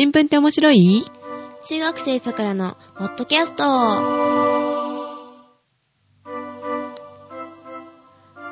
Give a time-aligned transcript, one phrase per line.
[0.00, 1.02] 新聞って面白い？
[1.64, 3.64] 中学生さくらのポッドキャスト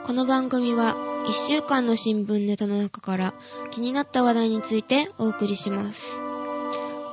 [0.02, 3.32] この番組は1週間の新聞ネタの中から
[3.70, 6.20] 気になった話題についてお送りします。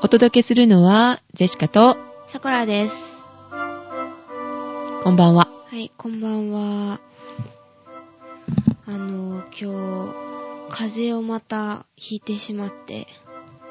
[0.02, 3.24] お届けするのは、ジェシカと、さくらです。
[5.04, 5.48] こんばんは。
[5.68, 7.00] はい、こんばんは。
[8.88, 10.24] あの、今日、
[10.72, 13.06] 風邪をまたひいてしまって、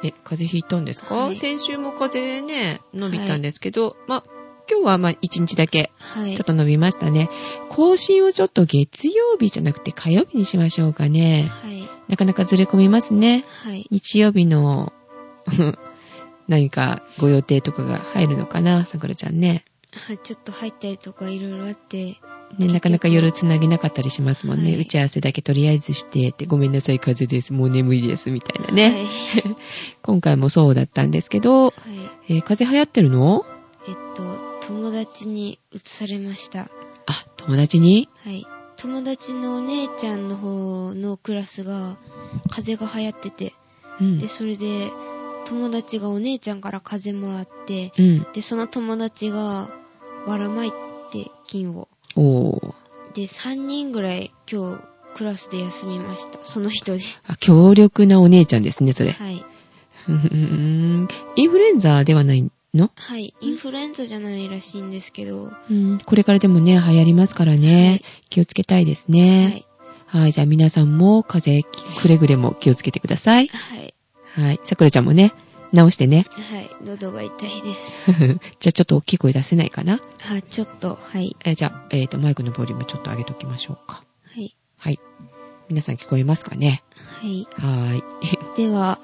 [0.03, 4.25] え、風邪ひいたんですか、はい先週も風邪ね、伸びたんですけど、まあ、
[4.71, 6.35] 今日はまあ一日だけ、はい。
[6.35, 7.29] ちょっと伸びましたね。
[7.69, 11.51] 更新をちょっと月曜日じゃなくて火曜日にしましょうかね。
[11.63, 11.89] はい。
[12.09, 13.45] なかなかずれ込みますね。
[13.65, 13.87] はい。
[13.91, 14.93] 日曜日の、
[16.49, 19.65] 何かご予定とかが入るのかな、さくらちゃんね。
[19.95, 22.17] はい、ちょっと入ったりとかいろいろあって、
[22.59, 24.73] ね、なかなか夜つなげなかったりしますもんね。
[24.73, 27.53] はい打ち合わせだけとりあえずしてって、ごめんなさい、風邪です。
[27.53, 28.31] もう眠いです。
[28.31, 28.91] みたいなね。
[28.91, 29.57] はい。
[30.03, 31.73] 今回もそうだったんですけど、はい。
[32.29, 33.45] えー風邪流行ってるの？
[33.89, 34.23] えっと、
[34.67, 36.69] 友達に移されました。
[37.07, 38.09] あ、友達に？
[38.25, 38.47] はい。
[38.77, 41.97] 友達のお姉ちゃんの方のクラスが、
[42.51, 43.55] 風邪が流行ってて、
[44.01, 44.19] うん。
[44.19, 44.91] で、それで、
[45.45, 48.27] 友達がお姉ちゃんから風邪もらって、うん。
[48.33, 49.71] で、その友達が、
[50.27, 50.73] ばらまい
[51.11, 51.89] て、菌を。
[52.17, 52.75] おー。
[53.15, 54.81] で、3人ぐらい今日、
[55.15, 56.39] クラスで休みました。
[56.45, 57.03] その人で。
[57.27, 59.13] あ、強力なお姉ちゃんですね、それ。
[59.13, 59.45] はい。
[60.09, 62.91] うーんインフルエンザではないの？
[62.97, 63.35] はい。
[63.41, 65.99] インフルエンザじゃないらしいんですけど、うん。
[65.99, 67.89] これからでもね、流行りますからね。
[67.91, 69.59] はい気をつけたいですはね。
[69.59, 69.65] い。
[70.07, 70.33] はい。
[70.33, 73.49] じゃあ皆さんも風邪くれぐれも気をつけてください。
[73.49, 73.95] はい。
[74.35, 74.61] はい。
[74.65, 75.35] さくらちゃんもね、
[75.73, 76.27] 直してね。
[76.31, 76.71] はい。
[76.85, 78.13] 喉が痛いです。
[78.13, 78.35] じゃ
[78.69, 80.01] あちょっと大きい声出せないかな？
[80.31, 81.37] あ、ちょっと、はい。
[81.45, 84.05] えじゃあ、えっ、と、マイクのボリュームちょっと上げときましょうか。
[84.35, 84.55] はい。
[84.77, 84.99] はい。
[85.69, 86.83] 皆さん聞こえますかね？
[87.21, 87.47] はい。
[87.53, 88.03] はーい。
[88.57, 88.99] では、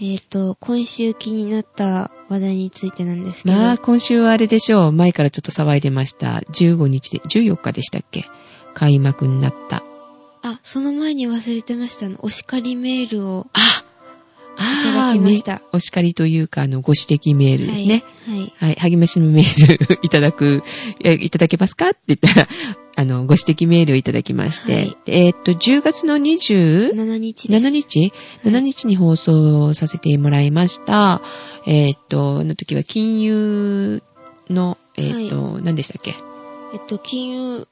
[0.00, 4.92] えっ、と、今週気になった話題についてなんですけど、まあ、今週はあれでしょう。
[4.92, 6.36] 前からちょっと騒いでました。
[6.52, 8.26] 15日で、14日でしたっけ？
[8.74, 9.82] 開幕になった。
[10.42, 12.06] あ、その前に忘れてました。
[12.06, 13.58] あの、お叱りメールをあ
[14.56, 18.02] いただきましためお叱りというか、あの、ご指摘メールですね。
[18.26, 18.38] はい。
[18.38, 18.52] はい。
[18.56, 18.90] はい。
[18.92, 20.62] 励ましのメールいただく、
[21.04, 22.48] えいただけますかって言ったら、
[22.98, 27.70] あの、ご指摘メールをいただきまして、はいえーっと、10月の27 7日です。
[27.70, 28.00] 日？
[28.00, 28.12] はい
[28.52, 31.20] ?7 日に放送させてもらいました。
[31.66, 34.02] えーっと、の時は金融
[34.48, 36.14] の、えーっと、何でしたっけ？
[36.72, 37.68] えっと、金融、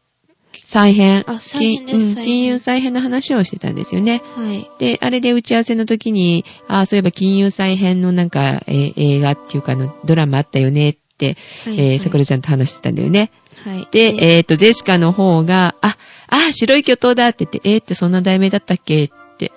[0.67, 1.25] 再編。
[1.27, 4.23] あ再編です金うん再編金融再編の話をしてたんですよね。
[4.35, 4.69] はい。
[4.79, 11.79] で、あれで打ち合わせの時に、ああ、そういえば金融再編のなんか、えー映画っていうかあの、ドラマあったよねって、はい。
[11.79, 13.31] えー、さくらちゃんと話してたんだよね。
[13.65, 13.89] はい。
[13.93, 15.97] で、えっ、と、ジェシカの方が、あ、
[16.29, 19.53] あ、白い巨頭だって言って、えー、ってそんな題名だったっけって。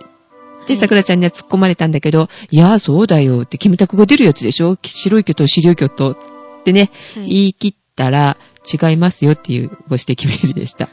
[0.67, 4.77] で、はいさくらちゃんには突っ込まれたんだけど、いやー、そうだよって、キムタクが出るやつでしょ？
[4.83, 6.17] 白い巨頭、白い巨頭っ
[6.63, 7.27] てね、はい。
[7.29, 8.37] 言い切ったら、
[8.71, 10.85] 違いますよっていうご指摘メールでした。
[10.85, 10.91] は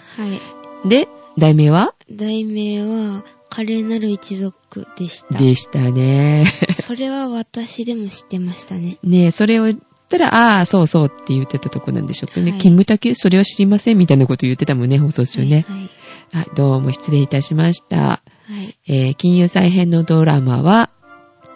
[0.84, 0.88] い。
[0.88, 1.08] で、
[1.38, 1.94] 題名は？
[2.10, 5.38] 題名は、華麗なる一族でした。
[5.38, 6.44] でしたね。
[6.70, 8.98] それは私でも知ってましたね。
[9.02, 12.50] ねえ、それを言ったら、ああ、そうそうって言ってたとこなんでしょうかね。
[12.52, 15.64] はいキムタク、それは知りませんみたいなこと言ってたもんね、放送中ね。
[15.68, 15.90] はい。
[16.32, 17.96] はい、どうも失礼いたしました。
[17.96, 18.76] はい。
[18.86, 20.90] えー、金融再編のドラマは、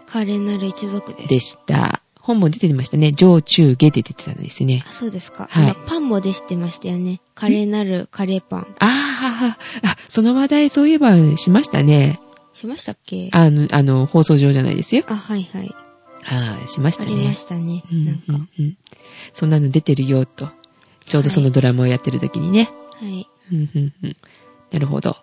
[0.06, 1.28] 華麗なる一族です。
[1.28, 2.00] でした。
[2.28, 3.12] 本も出てましたね。
[3.12, 4.92] 上中下で出てたんですねあ、。
[4.92, 5.48] そうですか。
[5.50, 7.20] はいパンも出してましたよね。
[7.34, 8.60] 華麗なるカレーパン。
[8.78, 12.20] ああ、あ、その話題そういえばしましたね。
[12.52, 13.30] しましたっけ？
[13.32, 15.04] あの、あの、放送上じゃないですよ。
[15.08, 15.74] あ、はいはい。
[16.22, 17.12] はい、しましたね。
[17.12, 17.82] ありましたね。
[17.90, 18.22] うんなんか。
[18.28, 18.76] うんうん
[19.32, 20.48] そんなの出てるよ、と。
[21.06, 22.68] ちょうどそのドラマをやってる時にね。
[23.00, 23.26] はい。
[23.52, 24.16] うんうんうん
[24.70, 25.16] なるほど。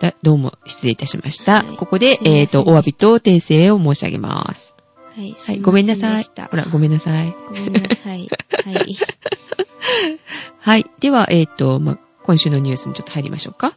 [0.00, 1.62] だどうも失礼いたしました。
[1.62, 4.74] はいここで、えっ、と、お詫びと訂正を申し上げます。
[5.16, 5.34] はい。
[5.36, 7.34] はい、ごめんなさいほら、ごめんなさい。
[7.48, 8.28] ごめんなさい。
[8.64, 8.96] はい。
[10.58, 10.86] はい。
[11.00, 13.76] では、えっ、と、ま、今週のニュースにちょっと入りましょうか。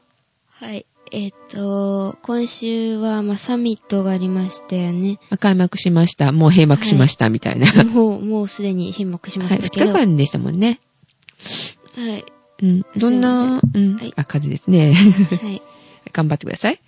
[0.50, 0.86] はい。
[1.12, 5.20] えっ、と、今週は、まあ、サミットがありましたよね。
[5.30, 6.32] ま開幕しました。
[6.32, 7.84] もう閉幕しました、みたいな。
[7.84, 9.92] もう、もうすでに閉幕しまはい、2したけど。
[9.92, 10.80] 日間でしたもんね。
[11.96, 12.26] はい。
[12.62, 12.86] うん。
[12.98, 13.98] どんな、うん。
[13.98, 14.94] はいあ、数ですね。
[14.94, 15.62] はい。
[16.14, 16.80] 頑張ってください。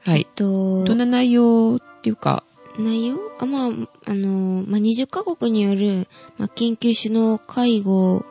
[0.00, 0.26] はい。
[0.34, 2.44] と、どんな内容っていうか、
[2.78, 3.18] 内容？
[3.38, 3.70] あ、まあ、
[4.06, 6.08] あの、まあ、20カ国による、
[6.38, 8.24] まあ、緊急首脳会合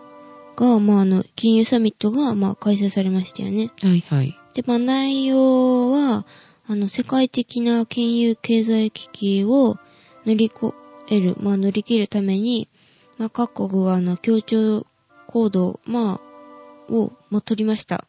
[0.55, 3.71] が、まあ、あの、金融サミットが、まあ、開催されましたよね。
[3.81, 4.38] はいはい。
[4.53, 6.25] で、まあ、内容は、
[6.67, 9.77] あの、世界的な金融経済危機を
[10.25, 10.73] 乗り越
[11.09, 12.67] える、まあ、乗り切るために、
[13.17, 14.85] まあ、各国は、あの、協調
[15.27, 16.19] 行動、ま
[16.89, 18.05] あ、を、まあ、取りました。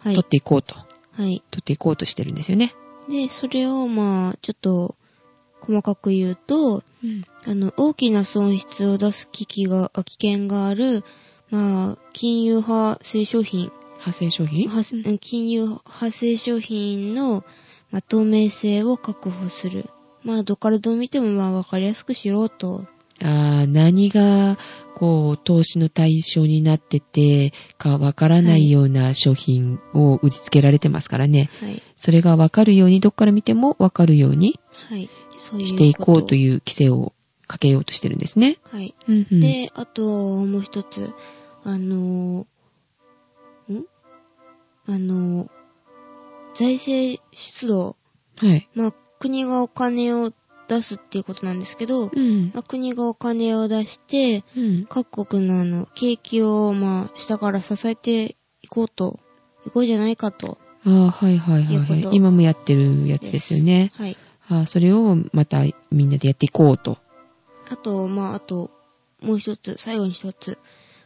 [0.00, 0.28] はい取っ。
[0.28, 0.74] ていこうと。
[0.76, 0.84] は
[1.26, 1.42] い。
[1.50, 2.74] 取っていこうとしてるんですよね。
[3.08, 4.96] で、それを、まあ、ちょっと、
[5.64, 7.24] 細かく言うと、うん。
[7.46, 11.04] あの、大きな損失を出す危機が、あ危険がある、
[11.50, 15.18] まあ、金融派生商品、派生商品？
[15.18, 17.44] 金融派生商品の、
[17.90, 19.88] まあ、透明性を確保する。
[20.22, 22.86] まあ、どっからどう見ても、まあ、わかりやすくしろと。
[23.22, 24.58] ああ、何が、
[24.96, 31.50] こう、投資の対象になっててかわからないような商品を売りつけられてますからね。
[31.60, 31.82] はい。
[31.96, 34.58] それがわかるように、どっから見てもわかるように
[34.88, 35.08] はい。
[35.38, 36.38] していこうとう。
[36.38, 37.12] いう規制を
[37.46, 38.58] かけようとしてるんですね。
[38.62, 38.94] はい。
[39.08, 40.02] うんうん、で、あと、
[40.44, 41.12] もう一つ、
[41.64, 42.46] あの、
[43.70, 43.84] ん？
[44.86, 45.50] あの、
[46.54, 47.96] 財政出動。
[48.36, 48.68] はい。
[48.74, 50.32] まあ、国がお金を
[50.68, 52.50] 出すっていうことなんですけど、うん。
[52.54, 54.86] まあ、国がお金を出して、うん。
[54.86, 59.20] 各国のあの、景気を、まあ、下から支えていこうと、
[59.66, 60.58] いこうじゃないかと。
[60.84, 62.08] ああ、はいはいはい、はい。
[62.12, 63.90] 今もやってるやつですよね。
[63.94, 64.16] はい。
[64.48, 66.98] ああ、それをまたみんなでやっていこうと。
[67.70, 68.70] あと、まあ、あと、
[69.20, 70.58] もう一つ、最後に一つ。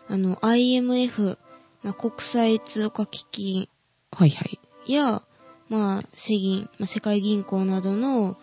[0.08, 1.38] あの、IMF、
[1.82, 3.69] まあ、国際通貨基金
[4.12, 4.58] はいはい。
[4.93, 5.23] や、
[5.69, 8.37] まあ、世銀、まあ、世界銀行などの、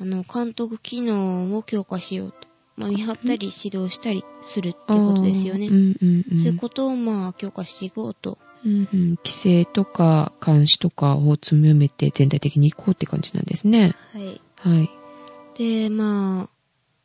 [0.00, 2.48] あの、監督機能を強化しようと。
[2.76, 5.68] まあ、見張ったり指導したりするってことですよね。
[5.68, 6.38] うんうんうん。
[6.38, 8.38] そういうことを、まあ、強化していこうと。
[8.64, 13.94] うんうん、規制とか監視とかを強めて全体的にいこうって感じなんですね。
[14.12, 14.40] はい。
[14.56, 14.90] はい。
[15.58, 16.48] で、まあ、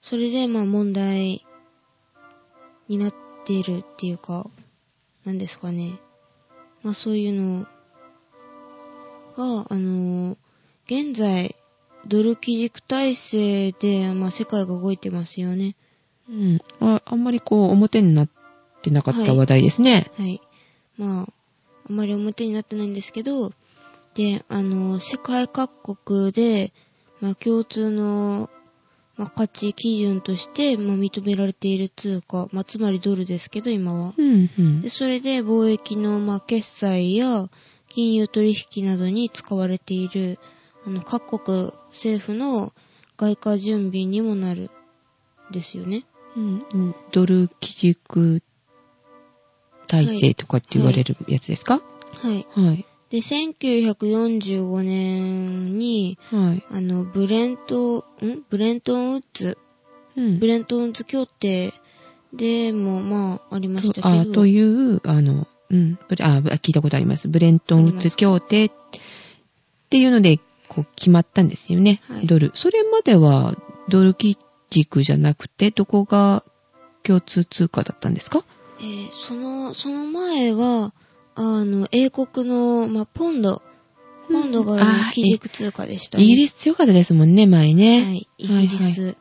[0.02, 1.46] それで、まあ、問題
[2.88, 3.14] になっ
[3.46, 4.48] ているっていうか、
[5.26, 6.00] なんですかね。
[6.84, 7.66] まあ、そういうの
[9.36, 10.38] が、あの、
[10.86, 11.56] 現在、
[12.08, 15.76] ドル基軸体制で、まあ、世界が動いてますよね。
[16.30, 16.62] うん。
[16.80, 18.30] ああんまりこう表になっ
[18.82, 20.12] てなかった話題ですね。
[20.18, 20.42] はい。
[20.98, 21.34] まあ、
[21.90, 23.52] あまり表になってないんですけど、
[24.14, 26.74] で、あの、世界各国で、
[27.22, 28.50] まあ、共通の、
[29.16, 34.14] まあ、価値基準として、まあ、認められている通貨、まあ、つまりドルですけど、今は。
[34.18, 34.90] うんうんで、。
[34.90, 37.50] それで貿易の、まあ、決済や
[37.90, 40.40] 金融取引などに使われている、
[40.86, 42.74] あの、各国政府の
[43.18, 44.70] 外貨準備にもなる、
[45.52, 46.04] ですよね。
[46.36, 48.44] うんうんドル基軸
[49.88, 51.82] 体制とかって言われるやつですか？
[52.22, 52.46] はい。
[52.52, 52.86] はい。
[53.10, 56.64] で、1945年に、はい。
[56.72, 58.44] あの、ブレント、ん？
[58.50, 59.58] ブレントンウッズ、
[60.18, 61.74] うんブレントンウッズ協定
[62.34, 64.08] でも、まあ、ありましたけど。
[64.10, 67.28] あという、あの、うん、ブレあ、聞いたことあります。
[67.28, 68.72] ブレントンウッズ協定っ
[69.90, 72.02] ていうので、こう、決まったんですよね。
[72.10, 72.52] はいドル。
[72.56, 73.56] それまでは、
[73.90, 74.38] ドル基
[74.70, 76.44] 軸じゃなくて、どこが
[77.04, 78.44] 共通通貨だったんですか？
[78.80, 80.94] えーその、その前は、
[81.36, 83.62] あの、英国の、まあ、ポンド。
[84.30, 84.78] ポンドが
[85.14, 86.24] 基軸通貨でしたね。
[86.24, 88.04] イギリス強かったですもんね、前ね。
[88.04, 88.28] はい。
[88.38, 89.16] イギリス、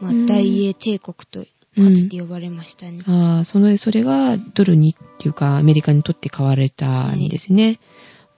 [0.00, 1.46] まあうん、大英帝国と、か
[1.94, 3.02] つて呼ばれましたね。
[3.06, 7.78] ああ、その、それがドルにっていうか、アメリカにとって買われたんですね。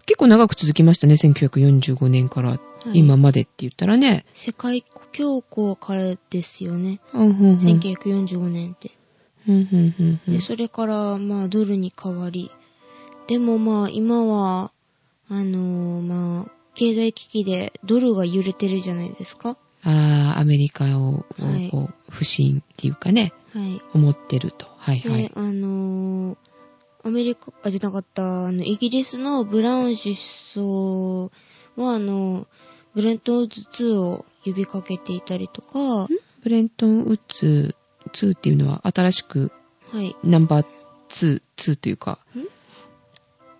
[0.07, 2.61] 結構長く続きましたね、1945年からはい
[2.95, 4.25] 今までって言ったらね。
[4.33, 7.01] 世界恐慌からですよね。
[7.13, 7.59] うん、うん、うん。
[7.59, 8.91] 1945年って。
[10.29, 12.51] で、それから、まあ、ドルに変わり。
[13.27, 14.73] でもまあ、今は、
[15.29, 19.57] あのーまあ、経済危機でドルが揺れてるじゃないですか。
[19.83, 23.81] ああ、アメリカを、はいこう不信っていうかね、はい。
[23.95, 24.67] 思ってると。
[24.79, 25.33] はいで、はい。
[25.35, 26.37] あのー
[27.03, 31.31] アメリカ、あ、じゃなかった、あの、イギリスのブラウン首相
[31.77, 32.47] は、あの、
[32.95, 36.09] ブレントンウッズ2を呼びかけていたりとか、は
[36.43, 37.75] ブレントンウッズ
[38.13, 39.53] 2っていうのは新しく
[39.95, 40.15] い。
[40.25, 40.67] ナンバー
[41.09, 42.41] 2、2というかん、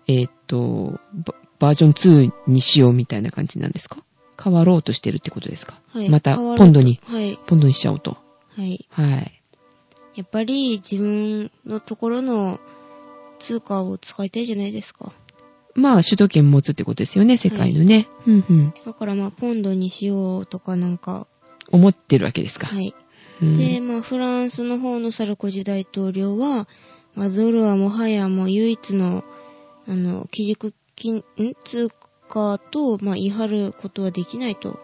[0.07, 4.03] えーっとバ、バージョン2にしようみたいな感じなんですか？
[4.41, 5.79] 変わろうとしてるってことですか？
[5.89, 6.09] はい。
[6.09, 7.37] また、ポンドに、はい。
[7.45, 8.17] ポンドにしちゃおうと。
[8.55, 8.87] はい。
[8.89, 9.41] はい。
[10.15, 12.59] やっぱり自分のところの
[13.39, 15.11] 通貨を使いたいじゃないですか。
[15.73, 18.07] まあ、主導権持つってことですよね、世界のね。
[18.27, 18.73] うんうん。
[18.85, 21.27] だからまあ、ポンドにしようとかなんか、
[21.71, 22.67] 思ってるわけですか。
[22.67, 22.93] はい。
[23.41, 26.67] うんで、まあ、フランスの方のサルコジ大統領は、
[27.15, 29.23] まあ、ドルはもはやもう唯一の、
[29.87, 31.23] あの、基軸金、ん？
[31.63, 31.89] 通
[32.29, 34.79] 貨と、まあ、言い張ることはできないと。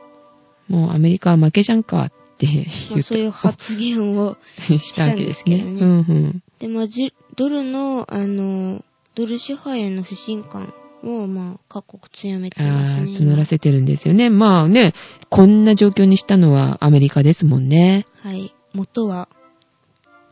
[0.68, 4.38] もうアメリカは負けじゃんかって言まあ、うそういう発言を。
[4.60, 5.58] したわけですね。
[5.58, 6.44] うんうん。
[6.60, 8.84] で、まあ、じドルの、あの、
[9.16, 10.74] ドル支配への不信感
[11.08, 13.12] を、まあ、各国強めてますね。
[13.12, 14.30] 募らせてるんですよね。
[14.30, 14.94] まあね、
[15.30, 18.06] こんな状況にしたのはアメリカですもんね。
[18.24, 18.54] 今はい。
[18.74, 19.30] 元は、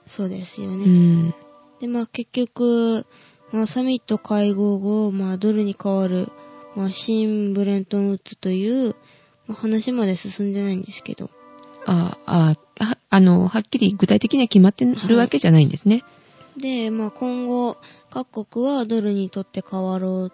[0.06, 0.86] そうですよね。
[0.86, 1.36] うん。
[1.80, 3.06] で、まあ結局、
[3.52, 6.30] まあサミット会合後、まあドルに代わる、
[6.76, 8.96] まあ新ブレントンウッズという、
[9.48, 11.30] まあ話まで進んでないんですけど。
[11.86, 16.04] ああ、ああの、はっきり具体的には決まってるわけじゃないんですね。
[16.58, 17.78] で、まあ今後、
[18.10, 20.32] 各国はドルにとって変わろう、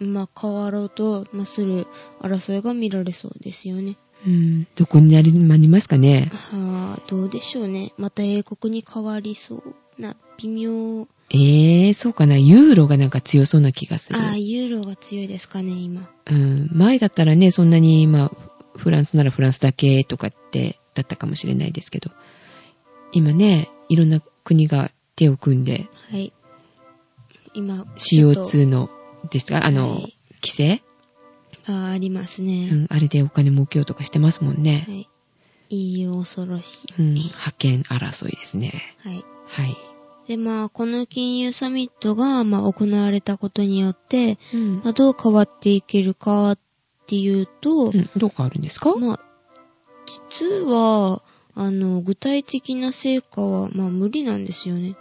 [0.00, 1.86] まあ変わろうと、まあ、する
[2.20, 3.96] 争いが見られそうですよね。
[4.26, 4.66] うん。
[4.74, 6.30] どこになりますかね？
[6.32, 7.92] はあ、どうでしょうね。
[7.96, 11.06] また英国に変わりそうな、微妙。
[11.30, 12.38] ええー、そうかな。
[12.38, 14.18] ユーロがなんか強そうな気がする。
[14.18, 16.08] ああ、ユーロが強いですかね、今。
[16.30, 16.70] うん。
[16.72, 18.32] 前だったらね、そんなに、まあ、
[18.76, 22.10] フランスならフランスだけとかって、だったかもしれないですけど。
[23.12, 26.32] 今ね、いろんな国が手を組んで、はい。
[27.54, 28.90] 今、ちょっと CO2 の、
[29.30, 30.82] ですかあの、はい規制？
[31.66, 32.70] ああ、ありますうね。
[32.70, 32.86] ん。
[32.90, 34.84] あれでお金儲けようとかしてますもんね。
[34.88, 35.08] はい。
[35.70, 36.94] EU 恐ろしい。
[36.98, 37.14] うん。
[37.14, 38.96] 派遣争いですね。
[39.02, 39.24] はい。
[39.48, 39.76] はい。
[40.28, 46.58] で、まあ、この金融サミットが、まあ、行われたことによって、うんまあ、どう変わっていけるかっ
[47.06, 48.94] ていうと、うん、どうかあるんですか？
[48.94, 49.20] まあ、
[50.06, 51.22] 実は、
[51.54, 54.94] あの、具体的な成果は、まあ、無理なんですよね。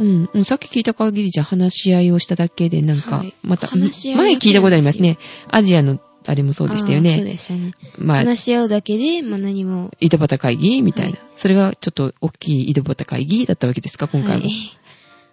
[0.00, 5.18] うん、うんさっき聞いた限りじゃ話し合いをしただけでなんか、はいまた、話し合い前聞いたことありますね。
[5.48, 7.24] アジアのあれもそうでしたよあーそうね。
[7.24, 7.72] でしたね。
[7.98, 9.90] まあ、話し合うだけで、まあ、何も。
[10.00, 14.44] 井戸端会議みたいな、はそれがちょっと大きい井戸端会議だったわけですか、今回も。
[14.44, 14.52] はい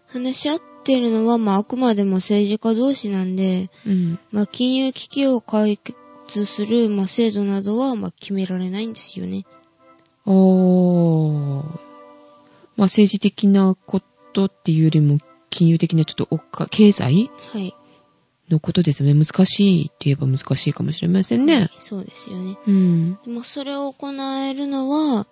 [0.09, 4.19] 話し合ってるのは、まあ、あくまでも政治家同士なんで、うん。
[4.31, 9.45] まあ、金融危機を解決する、まあ、制度などは、まあ、決められないんですよね。
[10.25, 11.87] おー。
[12.77, 14.05] まあ政治的なこと
[14.45, 17.29] っていうよりも、金融的なちょっとおっか、経済？
[17.53, 17.73] はい。
[18.49, 19.25] のことですよね。
[19.25, 21.69] 難しいって言えば難しいかもしれませんね。
[21.79, 22.57] そうですよね。
[22.65, 23.13] うん。
[23.15, 25.27] でまあ、それを行えるのは、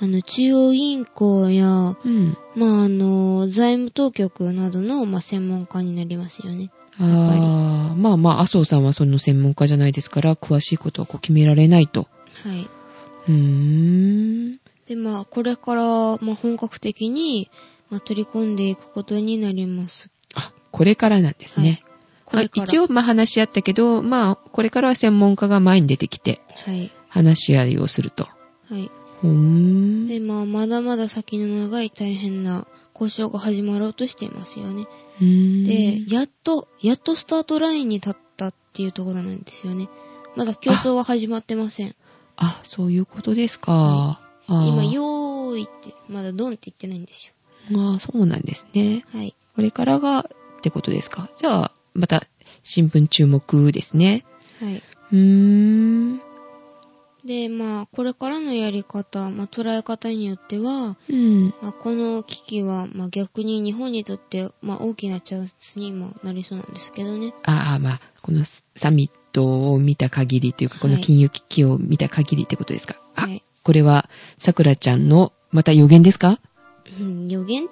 [0.00, 2.36] あの、中央銀行や、うん。
[2.54, 6.70] まあ、あの、財務当局などの、まあ、専門家になりますよね。
[6.98, 12.06] ああ、まあまあ、麻生さんはその専門家じゃないですから、詳しいことはこう決められないと。
[12.44, 12.68] はい。
[13.28, 14.52] うーん。
[14.86, 15.82] で、まあ、これから、
[16.18, 17.50] まあ、本格的に、
[17.90, 20.10] まあ、取り込んでいくことになります。
[20.34, 21.80] あ、これからなんですね。
[22.24, 22.62] これから。
[22.62, 26.90] あ一応、まあ話し合ったけど、まあ、これからは専門家が前に出てきて、はい。
[27.08, 28.24] 話し合いをすると。
[28.24, 28.90] はい。
[29.22, 30.06] うーん。
[30.06, 34.86] で、まあ、まだまだ先の長い大変な交渉が始まろうとしていますよね。
[35.20, 39.88] で、やっと、やっとスタートラインに立ったっていうところなんですよね。
[40.36, 41.94] まだ競争は始まってません。
[42.36, 43.72] あ、そういうことですか。
[43.72, 47.32] はあー今、よーいって、まだドンって言ってないんですよ。
[47.70, 49.04] あーそうなんですね。
[49.12, 49.34] はい。
[49.54, 51.28] これからが、ってことですか？
[51.36, 52.22] じゃあ、また、
[52.62, 54.24] 新聞注目ですね。
[54.60, 54.82] はい。
[55.12, 55.18] うー
[56.14, 56.20] ん。
[57.24, 61.54] で、まあ、これからのやり方、まあ、捉え方によっては、うん。
[61.60, 67.34] まあ、この危機は、まあ、逆に日本にとって、まあ、大きなチャンスにもなりそうなんですけどね。
[67.44, 68.44] ああ、まあ、この
[68.76, 72.94] サミットを見た限りというか、この金融危機を見た限りってことですか？
[73.16, 73.42] あ、はい。
[73.64, 74.08] これは、
[74.38, 76.38] さくらちゃんの、また予言ですか？
[77.00, 77.68] うん、予言っ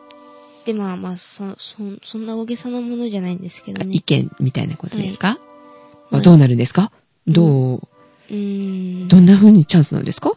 [0.65, 3.95] て、まあまあ、そ、そ、そんな大げさなものじゃないんですけどね。
[3.95, 4.01] 意。
[4.01, 5.39] 見みたいなことですか、ま
[6.13, 6.93] あ、はいどうなるんですか、
[7.27, 7.81] どう、
[8.31, 9.09] うーん。
[9.09, 10.33] どんな風にチャンスなんですか？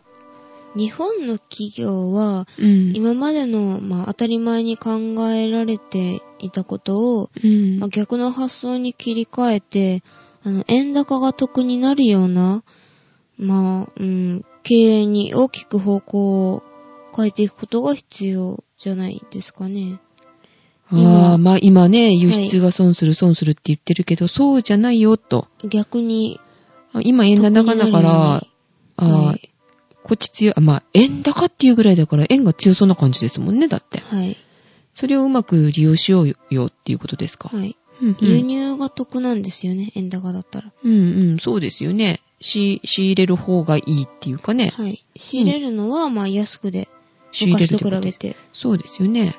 [0.75, 2.95] 日本の企業は、うん。
[2.95, 4.99] 今までの、まあ、当たり前に考
[5.31, 7.79] えられていたことを、うん。
[7.79, 10.03] まあ、逆の発想に切り替えて、
[10.43, 12.63] あの、円高が得になるような、
[13.39, 16.63] まあ、うん、経営に大きく方向を
[17.19, 19.99] 変えていくことが必要じゃないですかね。
[20.89, 25.49] あ今あ、まあ今ね、輸出が損する損するって言ってるけど、そうじゃないよと。
[25.67, 26.39] 逆に、
[26.93, 29.49] あ今円高だから、はい
[30.01, 33.99] こっち強い、あまあ円高っていうぐらいだから円が強そうな感じですもんね、だって。
[33.99, 34.37] はい、
[34.93, 37.49] それをうまく利用しようよっていうことですか。
[37.49, 37.75] はい。
[38.01, 40.71] うん輸入が得なんですよね、円高だったら。
[40.83, 42.21] うんうん、そうですよね。
[42.39, 44.69] し、仕入れる方がいいっていうかね。
[44.69, 45.03] はい。
[45.17, 46.87] 仕入れるのは、まあ、安くで、
[47.31, 48.35] 仕入れる昔と比べて。
[48.53, 49.35] そうですよね。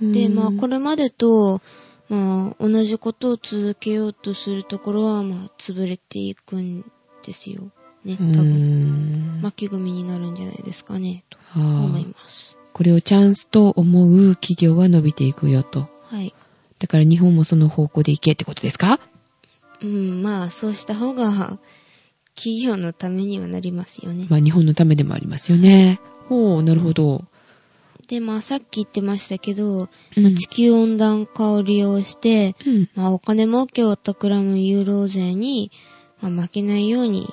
[0.00, 1.60] で、まあ、これ、れまでと、
[2.08, 6.84] まあ、同じことを続けようとするところは、まあ、潰れていくん
[7.24, 7.70] ですよ。
[8.04, 9.38] ね、多分。
[9.38, 9.42] ん。
[9.42, 12.58] 巻き組みになるんじゃないですかね、とは思いあ、ます。
[12.72, 15.88] これをチャンスと思う企業は伸びていくよと。
[16.04, 16.32] はい。
[16.78, 19.00] だから日本もその方向で行けってことですか？
[19.82, 21.58] うん、まあ、そうした方が、
[22.34, 24.26] 企業のためにはなりますよね。
[24.30, 26.00] まあ日本のためでもありますよね。
[26.28, 27.24] ほう、なるほど。
[28.10, 32.90] で、まあ、さっき言ってましたけど、うんまあ地球温暖化を利用して、うん。
[32.96, 35.70] まあ、お金儲けを企むユーロ税に、
[36.20, 37.28] まあ、負けないように、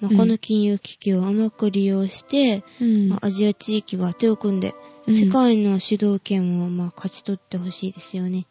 [0.00, 4.74] まあ、うんこの金融危機をうまく利用して、うんまあ、アジア地域は手を組んで、
[5.06, 8.46] うん世界の主導権を、まあ、勝ち取ってほしいですよね。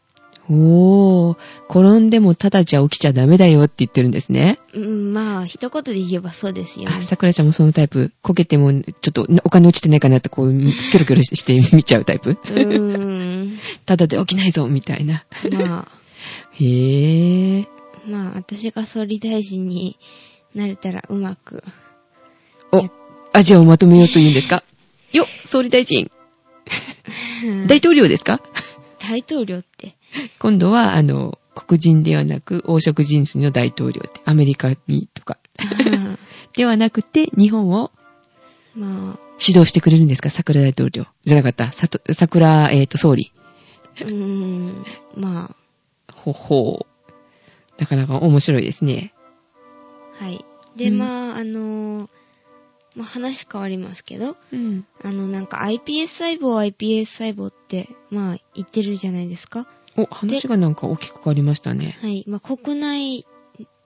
[0.49, 1.37] おー、
[1.69, 4.59] 転んでもただじゃ起きちゃダメだよって言ってるんですね。
[4.73, 7.01] うん、まあ、一言で言えばそうですよねあ、。
[7.01, 8.11] 桜ちゃんもそのタイプ。
[8.21, 13.57] こけても、ちょっとお金落ちてないかなってこう、キョロキョロして見ちゃうタイプうーん。
[13.85, 15.23] ただで起きないぞみたいな。
[15.51, 15.91] まあ、
[16.59, 17.67] へー。
[18.07, 19.97] まあ、私が総理大臣に
[20.55, 21.63] なれたらうまく。
[22.71, 22.89] お、
[23.31, 24.63] アジアをまとめようというんですか？
[25.13, 26.09] よ、総理大臣。
[27.67, 28.41] 大統領ですか？
[28.99, 29.95] 大統領って。
[30.39, 35.37] 今度は、あの、黒人ではなく、黄色人種の大統領って、アメリカにとか。
[36.53, 37.91] ではなくて、日本を
[38.75, 40.29] まあ、指導してくれるんですか？
[40.29, 41.05] 桜大統領。
[41.25, 41.71] じゃなかった。
[41.71, 43.31] さと桜、えっ、と、総理。
[43.99, 44.85] うーん、
[45.17, 45.55] ま
[46.13, 47.81] ほほう。
[47.81, 49.13] なかなか面白いですね。
[50.21, 50.45] あ、はい。
[50.77, 52.09] で、うんまあ、あのー
[52.95, 54.85] まあ話変わりますけど、うん。
[55.03, 59.65] あの、なんか iPS 細胞、iPS 細胞って、まあ、言ってるじゃないですか。
[59.97, 61.97] お、話がなんか大きく変わりましたね。
[62.01, 62.23] はい。
[62.27, 63.25] まあ、国内、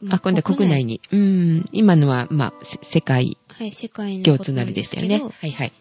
[0.02, 0.86] まあ、今度は国内。
[0.86, 1.02] に。
[1.12, 1.66] うん。
[1.72, 5.22] 今のは、まあ、せ世界はい、世界の共通なりですすよね。
[5.22, 5.72] はいはい。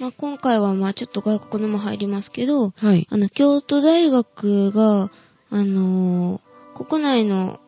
[0.00, 3.06] まあ、今回はまあ、ちょっと外国のも入りますけど、はい。
[3.10, 5.10] あの、京都大学が、
[5.50, 6.40] あのー
[6.72, 7.60] 国内の、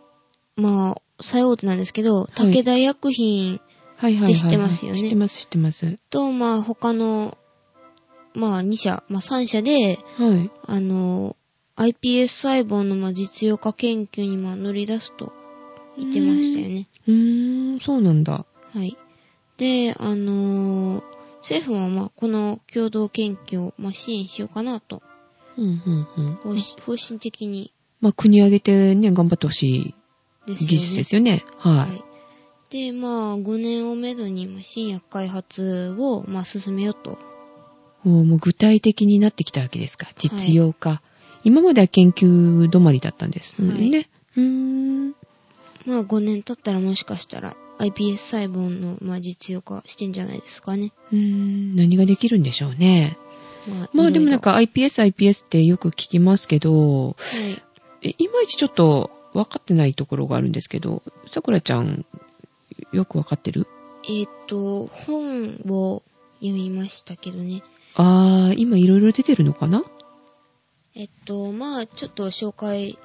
[0.56, 3.56] まあ、最大手なんですけど、武田薬品。
[3.56, 5.96] って知ってますよね知ってます、知ってます。
[6.10, 7.36] と、まあ、他の、
[8.34, 10.50] まあ、2社、まあ、3社で、はい。
[10.66, 11.36] あのー
[11.76, 15.32] iPS 細胞のまあ実用化研究にまあ乗り出すと
[15.96, 16.86] 言ってましたよね。
[17.06, 18.44] うーん、そうなんだ。
[18.74, 18.96] はい。
[19.56, 21.02] で、あのー
[21.42, 25.02] 政府はまあこの共同研究をまあ支援しようかなと、
[25.58, 26.62] うん、うん、うん。
[26.80, 29.94] 方針的にまあ、国挙げてね、頑張ってほしい
[30.46, 30.66] ですよね。
[30.66, 31.44] 技術ですよね。
[31.56, 31.76] はい。
[31.76, 32.02] はい。
[32.68, 37.16] で、まあ、5年をめどに、まあ、新薬開発を、まあ、進めようと。
[38.02, 40.08] もうもう具体的になってきたわけですか。
[40.18, 41.00] 実用化。
[41.44, 44.08] 今までは研究止まりだったんですはいね。
[44.36, 45.08] うーん。
[45.86, 50.92] まあ、5年経ったらもしかしたら、iPS 細胞の、まあ、実用化してんじゃないですかね。
[51.10, 53.16] うーん、何ができるんでしょうね。
[53.68, 57.14] まあ、まあでもなんか iPS、iPS ってよく聞きますけど、は
[58.02, 58.08] い。
[58.08, 62.04] えいまいちちょっと分かってないところがあるんですけど、さくらちゃん、
[62.92, 63.66] よく分かってる？
[64.04, 66.02] えーっ、と、本を
[66.40, 67.62] 読みましたけどね。
[67.94, 69.84] あー、今いろいろ出てるのかな？
[70.94, 72.98] えっと、まあ、ちょっと紹介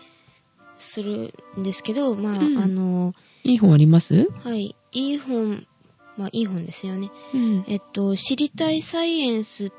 [0.78, 4.30] するんですけど、まあ、うんあの、いい本あります？
[4.44, 5.66] はい、いい本、
[6.18, 7.10] まあ、いい本ですよね。
[7.34, 7.66] うん。
[7.68, 9.72] えっと、知りたいサイエンスっ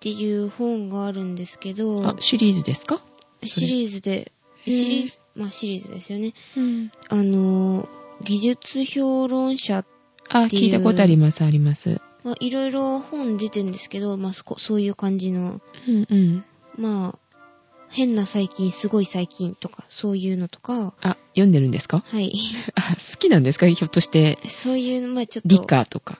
[0.00, 3.00] ていう本があるんですけどあ、、シリーズですか？
[3.44, 4.32] シリーズで、
[4.64, 6.32] へーシリーズ、まあシリーズですよね。
[6.56, 6.92] うん。
[7.10, 7.88] あの、
[8.22, 9.84] 技術評論者、
[10.30, 12.00] あ、っていう聞いたことあります、あります。
[12.24, 16.44] まあいろいろ本出てるんですけど、まあそこそういう感じの、うんうん。
[16.78, 17.18] まあ、
[17.90, 22.04] 変な細菌、すごい細菌とか、そういうのとか、あ、読んでるんですか？
[22.06, 22.32] はい。
[22.76, 23.66] あ、好きなんですか？
[23.68, 26.18] ひょっとして、そういう、まあちょっ理と、科とか、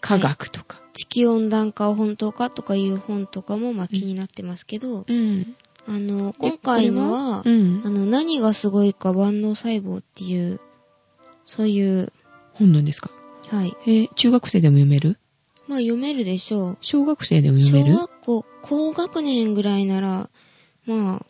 [0.00, 0.80] 科学とか。
[0.92, 5.54] 地球温暖化は本当かとかいう本とかも、まあ気になってますけど、うん。
[5.86, 7.82] あの、今回のは、うん。
[7.84, 7.90] あ。
[7.90, 10.60] の、何がすごいか万能細胞っていう、
[11.46, 12.12] そういう、
[12.54, 13.10] 本なんですか？
[13.48, 13.74] はい。
[13.86, 15.18] えー中学生でも読める？
[15.68, 16.78] まあ読めるでしょう。
[16.80, 17.96] 小学生でも小読める？
[17.96, 20.28] 学校、高学年ぐらいなら、
[20.96, 21.26] まあ、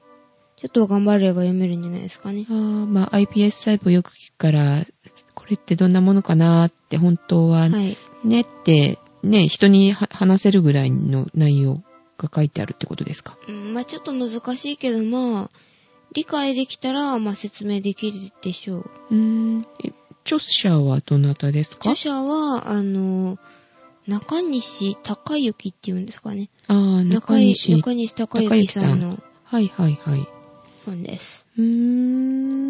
[0.56, 2.46] ちょっと頑張れば読めるんじゃないですかね。
[2.48, 4.86] あーまあ、iPS 細胞よく聞くから、
[5.34, 7.96] これってどんなものかなって本当ははい。
[8.24, 11.82] ねって、ね、人には話せるぐらいの内容
[12.18, 13.36] が書いてあるってことですか？
[13.48, 15.50] うんまあちょっと難しいけど、まあ、
[16.12, 18.90] 理解できたら、まあ説明できるでしょう。
[19.10, 19.66] うーん。
[19.84, 19.92] え
[20.24, 21.90] 著者はどなたですか？
[21.90, 23.38] 著者は、あの、
[24.06, 26.50] 中西隆之って言うんですかね。
[26.68, 27.74] ああ、中西。
[27.76, 29.18] 中西隆之さんの
[29.50, 30.28] はいはいはい。
[30.86, 31.44] 本です。
[31.58, 31.64] うー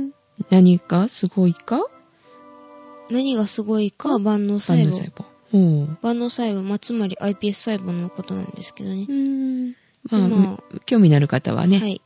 [0.06, 0.12] ん。
[0.48, 1.86] 何かすごいか？
[3.10, 4.86] 何がすごいか、万能万細胞。
[4.86, 5.24] 能細胞。
[5.52, 5.98] ほう。
[6.00, 9.12] 万能細胞、まあ、つまり iPS 細胞のことなんですけどねう。
[9.12, 9.72] ーん。
[9.72, 9.76] で
[10.10, 12.00] まあ、ま興味のある方はね、はい。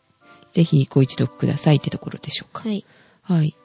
[0.50, 2.64] ぜひご一読くださいってところでしょうか。
[2.64, 2.84] はい。
[3.22, 3.56] はい。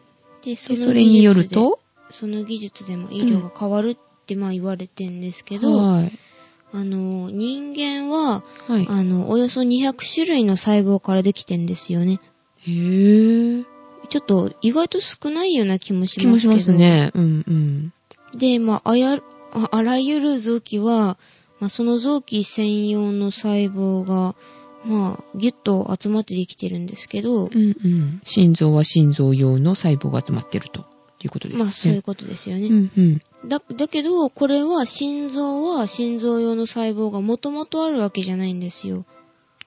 [0.43, 1.79] で、そそれによると？
[2.11, 6.11] その技術でも医療が変わるってまあ言われてんですけど、はい。
[6.71, 8.87] あの、人間は、はい。
[8.89, 12.19] あの、およそ200種類の細胞からできてんですよね。
[12.59, 13.65] へぇー。
[14.09, 16.53] ちょっと意外と少ないような気もし気ますけど。
[16.53, 16.77] もします。
[16.77, 17.11] ね。
[17.13, 17.93] うんうん。
[18.37, 19.17] で、まあ、あや、
[19.51, 21.17] ああらゆる臓器は、
[21.59, 24.35] まあ、その臓器専用の細胞が、
[24.85, 28.21] まあ、ギュッと集まってできてるんですけど、うんうん。
[28.23, 30.85] 心臓は心臓用の細胞が集まってると
[31.25, 31.63] いうことですね。
[31.63, 32.67] まあ、そういうことですよね。
[32.67, 33.21] うんうん。
[33.47, 39.05] だ、だけど、これは心臓は心臓用の細胞がもともとあるわけじゃないんですよ。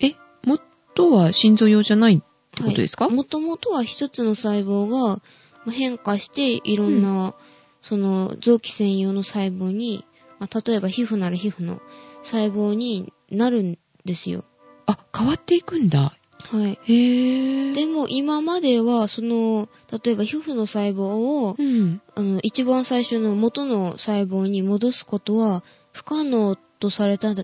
[0.01, 2.23] え、元は心臓用じゃない
[2.55, 5.21] てことですか、もともとは一つの細胞が
[5.65, 7.35] まあ変化していろんな、
[7.81, 10.05] その臓器専用の細胞に、
[10.39, 11.81] まあ、例えば皮膚なら皮膚の
[12.23, 14.45] 細胞になるんですよ。
[14.87, 16.17] あ、変わっていくんだ。
[16.51, 16.79] はい。
[16.83, 19.69] へぇでも今までは、その、
[20.05, 21.03] 例えば皮膚の細胞
[21.47, 22.01] を、うん。
[22.15, 27.35] あの、一番最初の元の細胞に戻すことは不可能とされた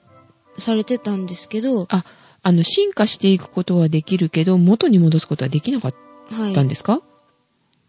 [0.59, 2.05] されてたんですけど、あ、
[2.43, 5.95] あの、進化していくことはできるけど、元に戻すことはできなかっ
[6.31, 6.53] はい。
[6.53, 7.01] たんですか、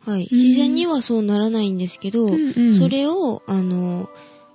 [0.06, 0.22] はい。
[0.22, 4.10] うん自然にはそうならないんですけど、うんうんそれを、あの、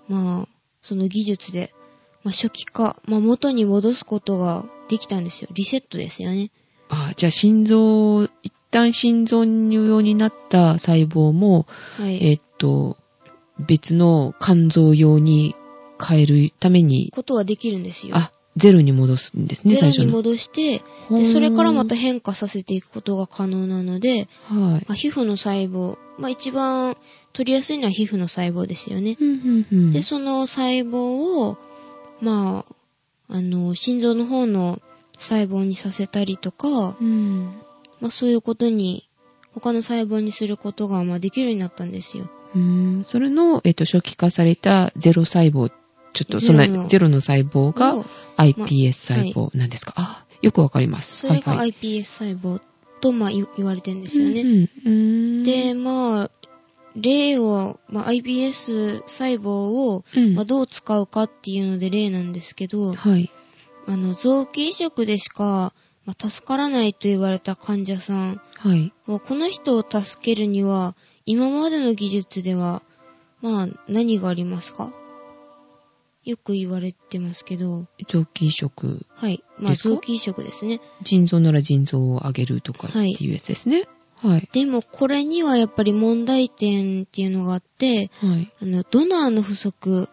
[0.08, 0.48] まあ、
[0.82, 1.74] その技術で、
[2.22, 5.48] まあ、初期化、まあ、元に戻すことができたんですよ。
[5.52, 6.50] リセットですよね。
[6.88, 11.66] あ、じゃあ心臓、一旦心臓用になった細胞も、
[11.96, 12.24] はい。
[12.24, 12.96] えっと、
[13.58, 15.54] 別の肝臓用に
[16.02, 18.16] 変えるために、ことはできるんですよ。
[18.16, 20.12] あ、ゼロに戻すんですね、ゼロに。
[20.12, 24.58] 戻して、で、それからまた変化させていくことが可能なので、はい。
[24.58, 26.96] まあ、皮膚の細胞、まあ、一番
[27.32, 29.16] 取りやすいのは皮膚の細胞ですよね。
[29.20, 31.58] うんうんうんで、その細胞を、
[32.20, 32.73] まあ、
[33.34, 34.80] あの、心臓の方の
[35.18, 37.46] 細胞にさせたりとか、うん。
[38.00, 39.08] まあそういうことに、
[39.52, 42.30] 他の細胞にすることが、まあできるようになったんですよ。
[42.54, 45.72] うんそれの、えっと、初期化されたゼロ細胞、
[46.12, 48.04] ちょっとそんなゼロのゼロの細胞がを
[48.36, 51.16] iPS 細胞なんですか、あ、よくわかります。
[51.26, 52.60] それがはいはい iPS 細胞
[53.00, 54.42] と、まあ言言われてるんですよね。
[54.42, 56.30] うんうんうんで、まあ、
[56.96, 59.50] 例を、まあ iPS 細胞
[59.92, 63.30] を、うんまあどう使うかっていうので例なんですけど、はい。
[63.86, 65.72] あの、臓器移植でしか、
[66.06, 68.92] まあ、助からないと言われた患者さんはい。
[69.06, 70.94] この人を助けるには、
[71.26, 72.82] 今までの技術では、
[73.42, 74.92] まあ、何がありますか？
[76.24, 79.04] よく言われてますけど、臓器移植。
[79.14, 79.44] はい。
[79.58, 80.80] まあ、臓器移植ですね。
[81.02, 83.76] 腎臓なら腎臓を上げるとかっていうやつですね。
[83.76, 83.88] はい。
[84.52, 88.52] でも、これにはやっぱり問題点っていうのがあって、はい。
[88.62, 90.08] あの、ドナーの不足、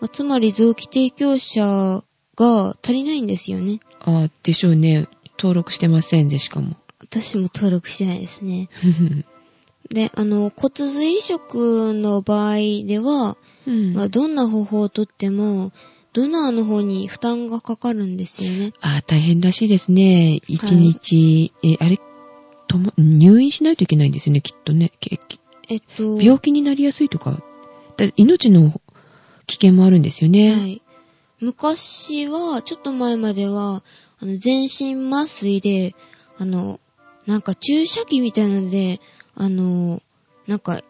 [0.00, 2.02] まあつまり臓器提供者
[2.36, 3.80] が足りないんですよね。
[4.00, 5.08] あでしょうね。
[5.38, 6.76] 登録してませんで、しかも。
[7.00, 8.68] 私も登録してないですね。
[9.90, 13.36] で、あの、骨髄移植の場合では、
[13.66, 15.72] うんまあ、どんな方法をとっても、
[16.12, 18.72] ドナーの方に負担がかかるんですよね。
[18.80, 20.40] あ大変らしいですね。
[20.46, 22.00] 一日、え、あれ、
[22.70, 24.92] とも、入院しないといけないんですよね、きっとね。
[25.68, 27.42] えっと、病気になりやすいとか。
[27.96, 28.80] だ命の
[29.46, 30.52] 危険もあるんですよね。
[30.52, 30.82] はい。
[31.40, 33.82] 昔は、ちょっと前までは、
[34.20, 35.96] あの、全身麻酔で、
[36.38, 36.78] あの、
[37.26, 39.00] なんか注射器みたいなので、
[39.34, 40.00] あの、
[40.46, 40.80] なんか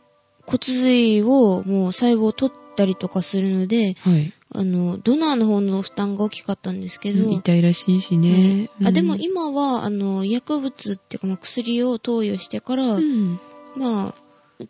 [0.47, 4.33] 骨髄をもう細胞を取ったりとかするので、はい。
[4.53, 8.69] あの、ドナーの方の負担が大きかったんですけど、うん痛いらしいしね。
[8.81, 13.39] はいあ、でもうん今は、あの、薬物っていうか、まあ、薬を投与してから、うん。
[13.77, 14.15] まあ、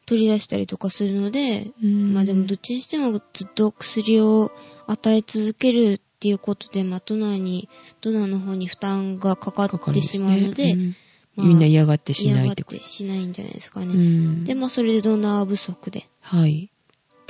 [0.07, 4.53] 取り出したりとかするので、うんまあでもどっちにしてもずっと薬を
[4.87, 7.69] 与え続けるっていうことで、まあドナーに、
[8.01, 10.97] ドナーの方に負担がかかってしまうので、うん
[11.37, 12.79] まあみんな嫌がってし嫌がっないってこと。
[12.79, 13.87] てしないんじゃないですかね。
[13.87, 16.07] うんで、まあそれでドナー不足で。
[16.21, 16.71] はい。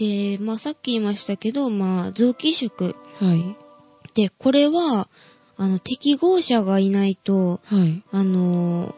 [0.00, 2.96] で、まあさっき言いましたけど、まあ臓器移植。
[3.18, 3.56] はい。
[4.14, 5.08] で、これは、
[5.58, 8.02] あの、適合者がいないと、はい。
[8.10, 8.94] あの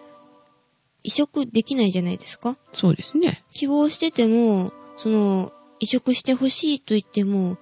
[1.02, 3.42] 移植できないじゃないですかそうですね。
[3.50, 7.58] 希望してても、その、移植してほしいと言っても、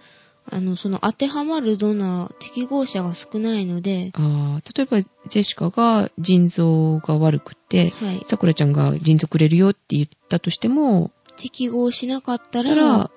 [0.50, 8.20] あの、その当てはまるドナー、適合者が少ないので、あー例えば、ジェシカが腎臓が悪くて、はい。
[8.26, 13.10] さくらちゃんが腎臓くれるよって言ったとしても、適合しなかったら、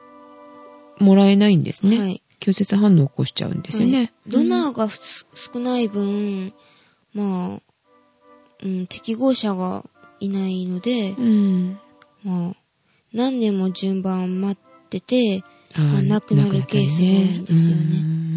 [0.99, 1.99] もらえないんですね。
[1.99, 2.23] はい。
[2.39, 3.97] 拒絶反応を起こしちゃうんですよね。
[3.97, 6.53] はいドナーがふす少ない分、
[7.13, 7.61] まあ、
[8.63, 9.83] うん、適合者が
[10.19, 11.79] いないのでう、ん。
[12.23, 12.55] まあ、
[13.13, 15.43] 何年も順番待ってて、
[15.75, 18.33] まあ亡くなるケースが多いんですよねうん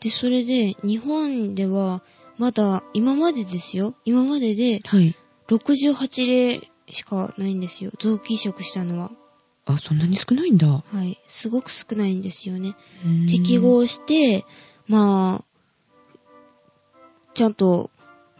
[0.00, 2.02] で、それで、日本では、
[2.38, 3.94] まだ、今までですよ。
[4.04, 5.14] 今までで、はい。
[5.48, 6.60] 68例
[6.92, 7.90] しかないんですよ。
[7.98, 9.10] 臓器移植したのは。
[9.66, 10.66] あ、そんなに少ないんだ。
[10.68, 11.20] はい。
[11.26, 12.74] すごく少ないんですよね。
[13.04, 13.58] うん適。
[13.58, 14.44] 合して、
[14.86, 15.44] まあ、
[17.34, 17.90] ちゃんと、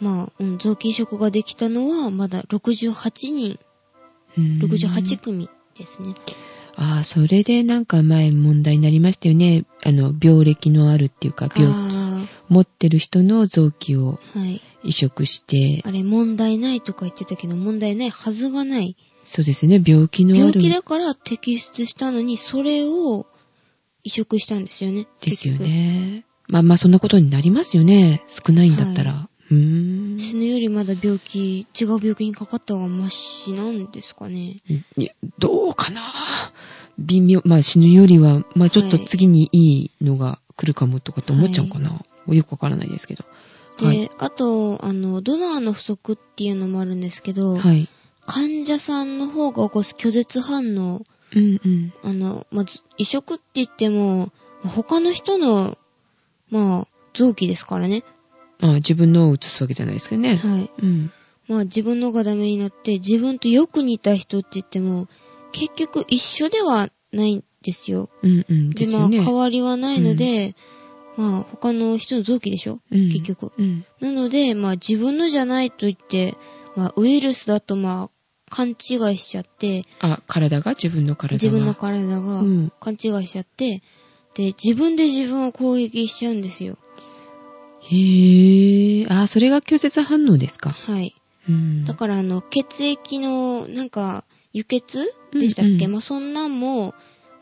[0.00, 3.58] まあ、うん、臓器移植ができたのは、まだ68人、
[4.38, 6.14] うん68組ですね。
[6.76, 9.64] ああ、それでなんか前問題になりましたよね。
[9.84, 11.95] あの、病歴のあるっていうか、病あ
[12.48, 14.18] 持ってる人の臓器を。
[14.82, 18.96] 移植して、あれ、問題ないとか言ってたけど、問題ないはずがない。
[19.24, 20.36] そうですね、病気の。
[20.36, 23.26] 病気だから摘出したのに、それを
[24.04, 25.08] 移植したんですよね。
[25.20, 26.24] ですよね。
[26.48, 28.22] まあまあ、そんなことになりますよね。
[28.28, 29.28] 少ないんだったら。
[29.50, 30.18] うーん。
[30.18, 34.58] 死ぬよりまだ病気、違う病気にかかった方がマシなんですかね。
[34.96, 36.02] いや、どうかな
[36.98, 37.42] 微妙。
[37.44, 42.00] まあ死ぬよりは、まあちょっと次にいいのが来るかもとかって思っちゃうかな。
[42.34, 43.24] よくわからないですけど。
[43.78, 44.10] で、はい。
[44.18, 47.88] あと、あの、ドナーの不足っていうのもあるんですけど、はい。
[48.26, 51.02] 患者さんの方が起こす拒絶反応、
[51.34, 51.92] うんうん。
[52.02, 54.32] あの、まず、移植って言っても、
[54.64, 55.78] 他の人の、
[56.50, 58.04] まあ、臓器ですからね。
[58.60, 60.36] あ自分のを移すわけじゃないですけどね。
[60.36, 60.70] はい。
[60.82, 61.12] うん。
[61.48, 65.08] まあ、自分のがダメになって、自分とよく似た人って言っても、
[65.52, 68.08] 結局一緒ではないんですよ。
[68.22, 68.70] うんうん。
[68.70, 69.08] で、まあ。
[69.08, 70.54] 変わりはないので、
[71.16, 73.52] まあ、他の人の臓器でしょ、うん結局。
[73.58, 73.84] うん。
[74.00, 76.34] なので、まあ、自分のじゃないと言って、
[76.76, 78.10] まあ、ウイルスだとまあ、
[78.50, 80.72] 勘違いしちゃって、あ、体が？
[80.72, 81.34] 自分の体が？
[81.34, 83.82] 自分の体がうん勘違いしちゃって、
[84.34, 86.76] で、自分で自分を攻撃しちゃうんですよ。
[87.82, 89.12] へぇー。
[89.12, 90.70] あ、それが拒絶反応ですか？
[90.70, 91.14] はい。
[91.48, 91.84] うん。
[91.84, 96.94] だから、あの、血液の、なんか、輸血でしたっけ、うんうんまあ、そんなんも、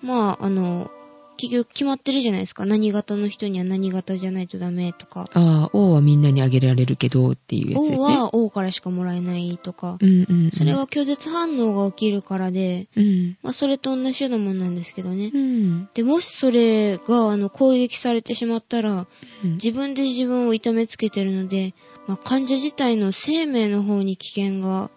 [0.03, 0.91] まあ、あの、
[1.37, 2.65] 結局決まってるじゃないですか。
[2.67, 5.29] 何型の人には何型じゃないとダメとか。
[5.33, 7.99] ああ、王はみんなにあげられるけどっていうやつですね。
[7.99, 9.99] O は O からしかもらえないとか。
[10.01, 10.51] うんうんうん。
[10.53, 13.37] それは拒絶反応が起きるからで、うん。
[13.43, 15.31] まあ、それと同じようなもんなんですけどね。
[15.35, 15.89] うん。
[15.95, 19.07] で、もしそれが、あの、攻撃されてしまったら、
[19.45, 21.75] うん自分で自分を痛めつけてるので、
[22.07, 24.91] まあ、患者自体の生命の方に危険が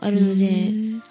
[0.00, 1.02] あるのうで、ん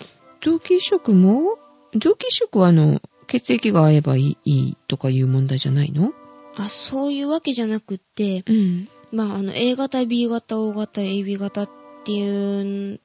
[0.42, 1.58] 臓器移植も？
[1.96, 6.14] 臓器移植はあの、血液が合えばいいいいとかいう問題じゃないの？
[6.58, 8.88] あ、そういうわけじゃなくって、うん。
[9.12, 11.70] まあ、あの、A 型、B 型、O 型、AB 型っ
[12.04, 13.00] ていう、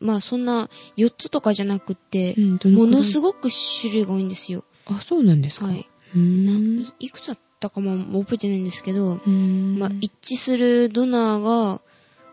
[0.00, 3.48] まあ、そんな4つとかじゃなくって、うんものすごく
[3.80, 4.64] 種類が多いんですよ。
[4.86, 5.66] あ、そうなんですか？
[5.66, 5.86] はい。
[6.14, 6.78] うーん。
[6.80, 11.50] いいくつだったかも覚えてないんですけど、まあ、一致するドナーが、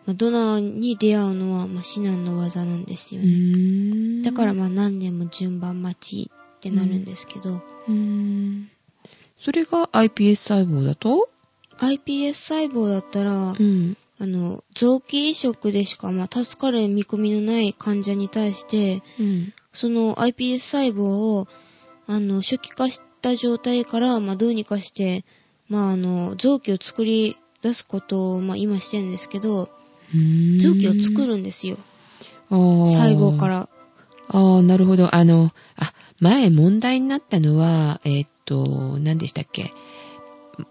[0.06, 4.22] まあ、ドナーに出会うのは、まあ、至難の技なんですようね。
[4.24, 8.70] だから、まあ、何年も順番待ちってなるんですけど、うーん。
[9.38, 11.30] それが iPS 細胞だと
[11.78, 13.96] ？iPS 細胞だったら、うん。
[14.22, 19.54] あの、臓器移植でしか、まあ、助かる見込みのない患者に対して、うん。
[19.72, 21.04] その iPS 細胞
[21.38, 21.48] を、
[22.08, 25.24] あの、初期化した状態から、まあ、どうにかして、
[25.70, 29.70] まあ、あの、臓器を作り出すことを、まあ、今してるんですけど、
[30.60, 31.28] 臓器を作る。
[31.28, 31.78] るんですよ。
[32.50, 33.48] 細胞か。
[33.48, 33.70] ら。
[34.28, 35.16] ああ、なるほど。
[35.16, 39.72] あの、あ、前問題になったのは、えーっと、何でしたっけ？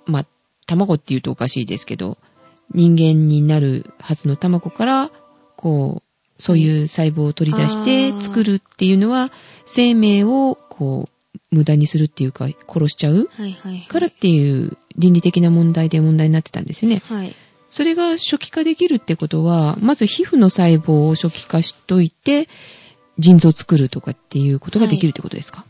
[0.07, 0.27] まあ、
[0.67, 2.19] 卵って言うとおかしいですけど、
[2.75, 5.11] 人間になるはずの卵から、
[5.57, 9.33] こう、そういう細胞を取り出して作るっていうのは、
[9.65, 13.87] 生命を、こう、無駄にするっていうか、殺しちゃうはいはい、はい。
[13.89, 17.01] からっていう倫理的な問題で問題になってたんですよね。
[17.07, 17.35] はい。
[17.71, 22.49] それが初期化できるってことは、まず皮膚の細胞を初期化しといて、
[23.19, 25.65] 腎臓を作るとかっていうことができるってことですか、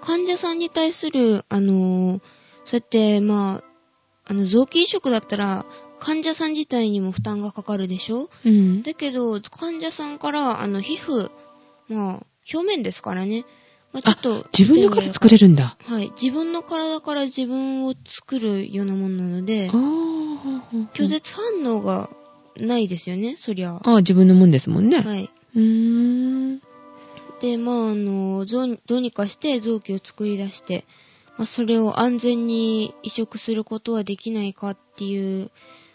[0.00, 2.20] 患者さんに対する、あのー
[2.66, 3.62] そうやって、ま
[4.26, 5.64] あ、あの、臓器移植だったら、
[5.98, 8.28] 患者さん自体にも負担がかかるでしょ？
[8.44, 8.82] うん。
[8.82, 11.30] だけど、患者さんから、あの、皮膚、
[11.88, 13.44] まあ、表面ですからね。
[13.92, 15.76] まあ、ちょあっと、自分のから作れるんだ。
[15.82, 16.12] はい。
[16.20, 19.80] 自分の体から自分を作るようなもんなのであ、あ。
[20.94, 22.08] 拒絶反応が
[22.56, 23.80] ないですよね、そりゃ。
[23.82, 25.00] ああ、自分のもんですもんね。
[25.00, 25.28] はい。
[25.56, 26.60] うーん。
[27.40, 30.84] で、まあ、あの、どうにかして臓器を作り出して、
[31.36, 35.50] まあ、それを安全に移植することはできないかっていう、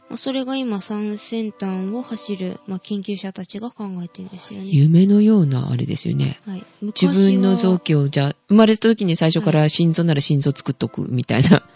[0.10, 4.68] まあ、それが今最先端を走る、まあ、研究者たちが考えてるんですよね。
[4.68, 6.40] 夢のようなあれですよね。
[6.46, 6.64] はい。
[6.82, 11.68] 自分の臓器を、じゃあ、生まれた時に最初から心臓なら心臓作っとくみたいな。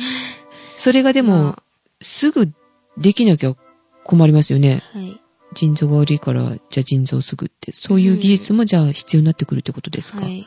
[0.76, 1.62] それがでも、まあ
[2.00, 2.52] すぐ
[2.98, 3.54] できなきゃ
[4.04, 4.82] 困りますよね。
[4.92, 5.20] はい。
[5.54, 7.72] 腎臓が悪いから、じゃあ腎臓をすぐって。
[7.72, 10.24] そういう技術もじゃあ必要になってくるってことですか？
[10.24, 10.46] はい。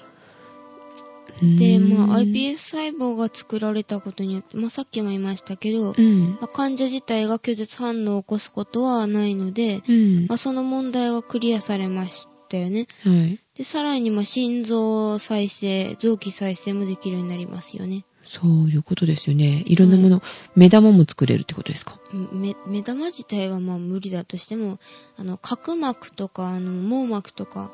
[1.41, 6.31] うーんで、まあ、iPS 細胞が作られたことによって、まあ、さっきも言いましたけど、うん。
[6.31, 10.25] まあ、患者自体が拒絶反応を起こすことはないので、うん。
[10.27, 12.87] まあ、その問題はクリアされましたよね。
[13.03, 13.39] はい。
[13.55, 18.05] で、さらに、まあ、心臓再生、臓器再生もできるようになりますよね。
[18.29, 19.63] そういうことですよね。
[19.65, 20.21] いろんなもの、
[20.55, 21.99] 目玉も作れるってことですか？
[22.31, 24.77] め目玉自体はまあ無理だとしても、
[25.17, 27.71] あの、角膜とか、あの、網膜とか、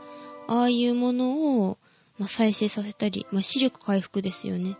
[0.47, 1.77] ああいうものを、
[2.17, 4.77] まあ、再生させたり、まあ、視力回復ですよね。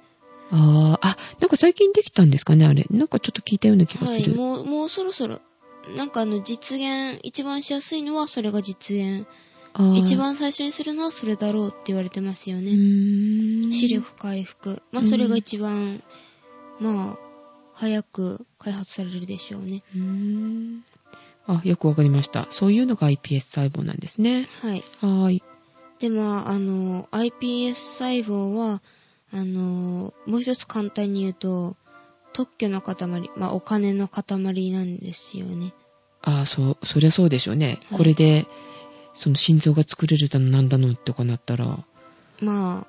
[0.49, 2.85] ああ、あ、なんか最近できたんですかね、あれ。
[2.89, 4.35] なんかちょっと聞いたような気がはい、する。
[4.37, 5.41] もう、もうそろそろ、
[5.97, 9.27] なんかあの、実現、一番しやすいのはそれが実現。
[9.95, 12.71] 一番最初にするのはそれだろうって言われてますようね。
[13.71, 14.81] 視力回復。
[14.91, 16.01] まあ、うんそれが一番、
[16.79, 17.17] まあ、
[17.73, 19.83] 早く開発されるでしょうね。
[19.93, 20.85] うーん。
[21.47, 22.47] あ、よくわかりました。
[22.49, 24.47] そういうのが iPS 細胞なんですね。
[24.61, 24.83] はい。
[25.01, 25.43] はーい。
[25.99, 28.81] で、まあ、あの、iPS 細胞は、
[29.33, 31.75] あの、もう一つ簡単に言うと、
[32.33, 35.73] 特許の塊、まあ、お金の塊なんですよね。
[36.21, 37.79] ああ、そう、そりゃそうでしょうね。
[37.89, 38.45] はいこれで、
[39.15, 41.81] その心臓が作れるだのなんだのとかなったら、ま
[42.41, 42.85] あ、ま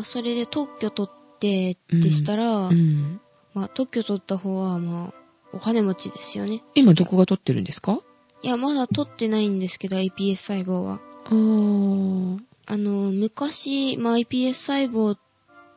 [0.00, 3.20] あ、それで特許取ってでしたら、うん。
[3.54, 5.14] まあ、特許取った方は、まあ、
[5.52, 6.62] お金持ちですよね。
[6.74, 8.00] 今どこが取ってるんですか？
[8.42, 11.00] いや、まだ取ってないんですけど、iPS 細胞は。
[11.24, 12.38] あー。
[12.66, 15.16] あの、昔、まあ、iPS 細胞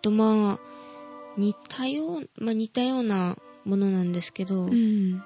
[0.02, 0.60] と、まあ、
[1.38, 5.24] 似たよう、まあ、似たようなものなんですけど、うん。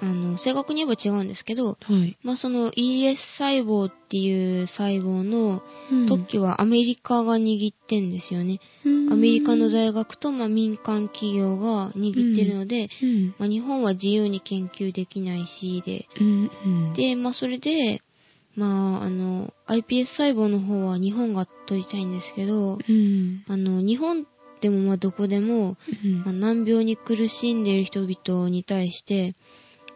[0.00, 2.16] あの、正確に言えば違うんですけど、はい。
[2.22, 8.60] まあ、その ES 細胞っていう細胞のうん特許はアメリカが握ってんですよね。
[8.84, 13.34] うんアメリカの大学と、まあ、民間企業が握ってるので、うん。
[13.38, 16.50] まあ、日本は自由に研究できないし、で、うん。
[16.64, 18.02] うん、で、まあ、それで、
[18.54, 23.44] まあ、あの、iPS 細胞の方は日本が取りたいんですけど、うん。
[23.48, 24.26] あの、日本
[24.60, 29.34] でもまあどこでも、うんまあ、難病に苦しんでいる人々に対して、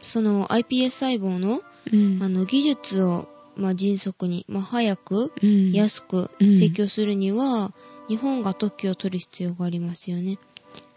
[0.03, 1.63] その iPS 細胞の
[1.93, 7.73] うんあの技術を、まあ、迅速に、まあ、早く、うん安くうん提供するには、
[8.09, 10.39] 日本が特許を取る必要がありますよね。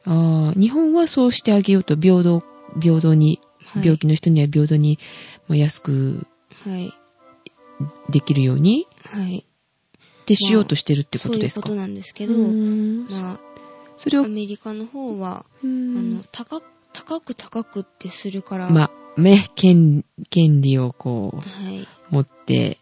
[0.06, 2.44] ああ、日本はそうしてあげようと、平等、
[2.80, 3.84] 平等に、はい。
[3.84, 5.00] 病気の人には平等に、
[5.48, 6.28] まあ、安く
[6.64, 6.94] はい。
[8.10, 9.40] できるように、はい。
[9.40, 13.40] ってしようとしてるってことですか、そういうことなんですけど、ま
[13.96, 16.64] それをあ、ア、メリカの方は、あの、高く、
[16.96, 21.88] 高く高くってするから、まあ、ね、権、権利をこう、はい。
[22.10, 22.78] 持って、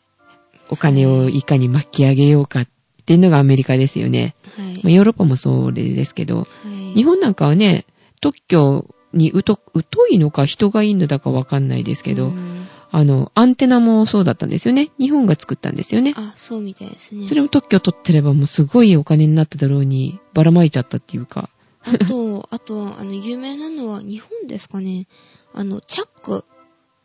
[0.70, 2.68] お金をいかに巻き上げようかっ
[3.06, 4.36] ていうのがアメリカですよね。
[4.58, 4.74] はい。
[4.76, 6.46] まあ、ヨーロッパもそれですけど、は
[6.94, 6.96] い。
[6.96, 7.86] 日本なんかはね、
[8.22, 9.60] 特許に疎
[9.94, 14.92] 疎いのか人がいいのだかわかんないですけど、うんあの、アンテナもそうだったんですよね。
[15.00, 16.14] 日本が作ったんですよね。
[16.16, 17.26] あ、そうみたいですね。
[17.26, 21.50] それも特許取ってればもうすごいお金になっただろうに、ばらまいちゃったっていうか。
[21.86, 25.08] あと、あと、あの、有名なのは、日本ですかね。
[25.54, 26.46] あの、チャック。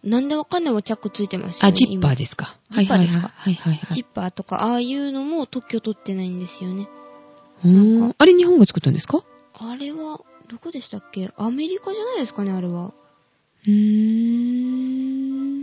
[0.05, 1.71] なんでわかんないもチャックついてますよね。
[1.71, 2.19] あ、ジッパーす。
[2.19, 2.57] ですか。
[2.71, 3.95] ジッパーですかはいはいはいはい。
[3.95, 6.89] ジッパーとか、ああいうのも特許取ってないんですよね。
[7.65, 9.25] なんかあれ日本が作ったんですか？
[9.55, 11.31] あれは、どこでしたっけ？
[11.37, 12.95] アメリカじゃないですかね、あれは。
[13.67, 13.73] うー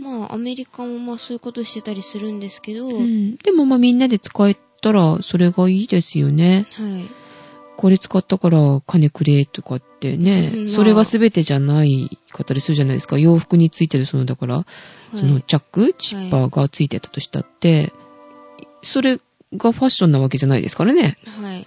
[0.02, 2.96] まあ、アメリカもまあそういうことしてたりするんですけど、はい。
[2.96, 3.36] うん。
[3.36, 6.66] でもまあみんなで使えたらそれがいいですよね。
[7.76, 13.18] これ使ったから金くれとかってね、うんまあそれが全てじゃないかったりするじゃないですか。
[13.18, 14.66] 洋服についてるその、だから、
[15.14, 15.16] い。
[15.16, 17.92] そのチャック、チッパーがついてたとしたって、
[18.82, 19.18] それ
[19.54, 21.18] がファッションなわけじゃないですからね。
[21.40, 21.66] はい。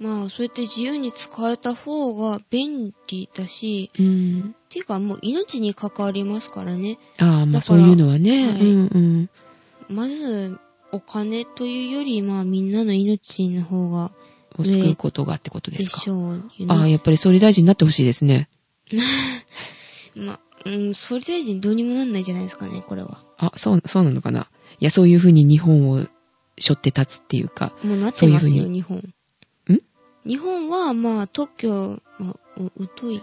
[0.00, 4.54] まあ、そうやって自由に使えた方が便利だし、うん。
[4.68, 6.98] ていうかもう命に関わりますからね。
[7.18, 8.50] ああ、まあそういうのはね。
[8.50, 9.30] はいうんうん。
[9.88, 10.58] まず、
[10.90, 14.10] お金というより、まあみんなの命の方が
[14.56, 15.82] を救うことがってことでか？
[15.82, 16.42] ですしょうよね。
[16.68, 18.48] ああ、やっぱり総理大臣になってほしいですね。
[20.16, 23.22] まあ、うん、総理大臣どうにもなんないじゃないですかね、これは。
[23.36, 24.48] あ、そう、そうなのかな？
[24.80, 26.06] いや、そういうふうに日本を
[26.58, 27.72] 背負って立つっていうか。
[27.82, 28.98] もうなってますよ、そういうふう日本。
[28.98, 29.14] ん？
[30.24, 33.22] 日本は、まあ、特許、まあ、う疎い。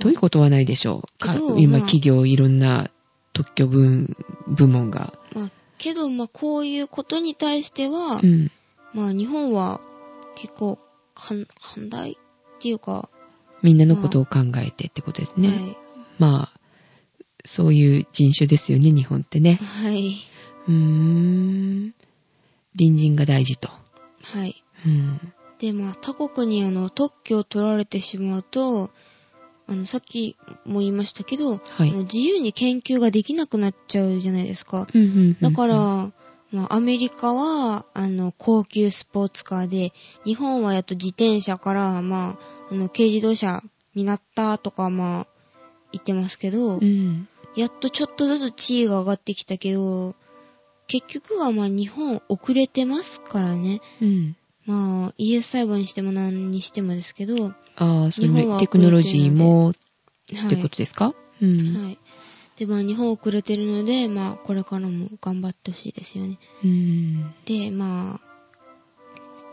[0.00, 1.18] 疎いことはないでしょう。
[1.18, 2.90] かけど今、まあ企業いろんな
[3.32, 5.12] 特許分、部門が。
[5.34, 8.50] まあ、けど、まあ、こういうことに対しては、うん。
[8.94, 9.80] まあ、日本は
[10.36, 10.78] 結構、
[11.14, 12.16] かん、寛大っ
[12.60, 13.08] ていうか、
[13.62, 15.48] みんなのことを考えてってことですね。
[15.48, 15.76] はい。
[16.18, 16.60] まあ、
[17.44, 19.54] そういう人種ですよね、日本ってね。
[19.54, 20.14] はい。
[20.68, 21.94] うーん。
[22.76, 23.68] 隣人が大事と。
[24.22, 24.62] はい。
[24.84, 25.32] うん。
[25.58, 28.90] で、まあ、他国にあの、特許を取られてしまうと、
[29.68, 34.86] あの、さっきも言いましたけど、はい自由に研究ができなくなっちゃうじゃないですか。
[34.92, 36.12] うんうんうんうんだから、
[36.52, 39.92] まあ、アメリカは、あの、高級スポーツカーで、
[40.24, 42.38] 日本はやっと自転車から、ま
[42.70, 43.62] あ、あの、軽自動車
[43.94, 45.26] になったとか、まあ、
[45.92, 47.28] 言ってますけど、うん。
[47.56, 50.14] やっとちょっとずつ地位が上がってきたけど、
[50.88, 53.80] 結局はまあ日本遅れてますからね。
[54.00, 54.36] うん。
[54.66, 59.76] まあ ES 細胞にしても何にしてもですけど、はああ、そテクノロジーもっい。
[60.50, 61.14] てことですか？
[61.40, 61.74] うん。
[61.74, 61.98] はい。
[62.56, 66.38] で、まあ日本遅れてるので、まあこれからも頑張ってほしいですよね。
[66.64, 67.34] うん。
[67.44, 68.20] で、ま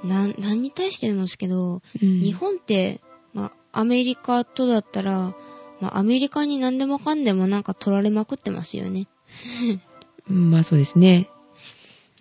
[0.03, 3.01] あ、なん、何に対してもですけど、うん日本って、
[3.33, 5.35] まあアメリカとだったら、
[5.81, 9.07] まあアメリカに何でもかんでもなんか取られまくってますよね。
[10.27, 11.29] まあそうですね。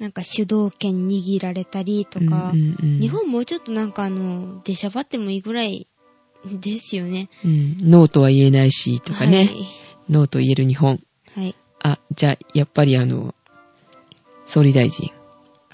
[0.00, 5.86] なんか主導権握られたりとか、うんうんうん日本もうちょっとなんかあの、出しゃばってもいいぐらい
[6.44, 7.28] ですよね。
[7.44, 7.76] うん。
[7.80, 9.44] ノーとは言えないし、とかね。
[9.44, 9.66] はい。
[10.08, 11.00] ノーと言える日本。
[11.34, 11.54] はい。
[11.82, 13.34] あ、じゃあ、やっぱりあの、
[14.46, 15.10] 総理大臣、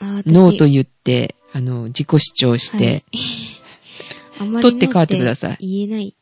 [0.01, 3.05] あ私ノーと言って、あの、自己主張して、
[4.39, 6.15] あんまり取って代わってください言えない。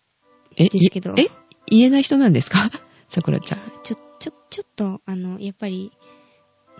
[0.56, 1.30] え、ですけどいえ、
[1.66, 2.70] 言えない人なんですか？
[3.08, 3.58] 桜ちゃん。
[3.82, 5.92] ちょ、ちょ、ちょっと、あの、やっぱり、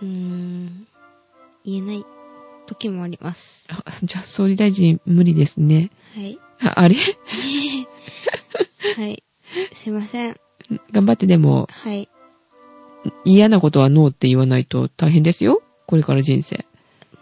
[0.01, 0.87] うーん、
[1.63, 2.05] 言えない
[2.65, 3.67] 時もあります。
[3.69, 5.91] あじゃあ、総理大臣無理ですね。
[6.15, 6.39] はい。
[6.61, 6.95] ああれ？
[8.95, 9.23] はい。
[9.73, 10.37] すいません。
[10.91, 12.09] 頑張ってでも、はい。
[13.23, 15.61] 嫌なことはノーって言わないと大変ですよ。
[15.85, 16.65] これから人生。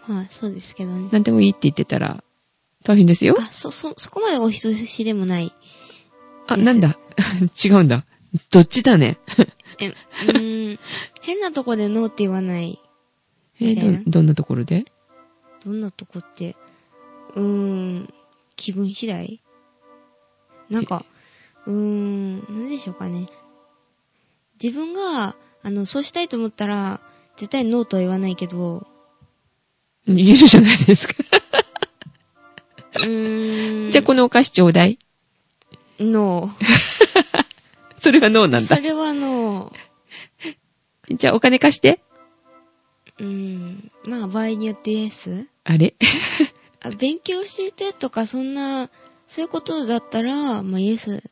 [0.08, 1.08] まあ、そうですけどね。
[1.12, 2.22] 何でもいいって言ってたら、
[2.84, 3.34] 大変ですよ。
[3.38, 5.52] あ、そ、そ、そこまでお人よしでもない。
[6.48, 6.98] あ、なんだ？
[7.64, 8.04] 違うんだ。
[8.50, 9.18] どっちだね？
[9.80, 10.78] え、うーん、
[11.22, 12.78] 変なとこでノーって言わない。
[13.60, 14.84] えーど、どんなところで？
[15.64, 16.56] どんなとこって、
[17.34, 18.14] うーん、
[18.56, 19.40] 気分次第？
[20.70, 21.04] なんか、
[21.66, 23.28] うーん、なんでしょうかね。
[24.62, 27.00] 自分が、あの、そうしたいと思ったら、
[27.36, 28.86] 絶対ノーとは言わないけど、
[30.06, 31.14] 言えるじゃないですか。
[32.94, 33.90] うーん。
[33.90, 34.98] じゃあ、このお菓子ちょうだい。
[35.98, 36.54] ノ
[37.98, 38.60] それはノーなー。
[38.60, 38.80] んだそ。
[38.80, 41.16] れはノー。
[41.16, 42.00] じゃあ、お金貸して。
[43.18, 43.90] うーん。
[44.04, 45.46] まあ、場合によってイエス？
[45.64, 45.94] あれ？
[46.80, 48.88] あ勉強しててとか、そんな、
[49.26, 51.28] そういうことだったら、まあ、イエス。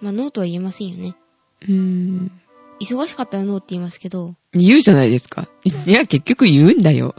[0.00, 1.14] まあ、ノーとは言えませんよね。
[1.62, 2.32] うーん。
[2.80, 5.48] 忙しかったらノーって言いますけど、言うじゃないですか。
[5.64, 7.14] いや、結局言うんだよ。